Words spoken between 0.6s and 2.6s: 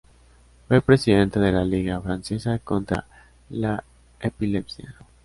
Fue presidenta de la liga francesa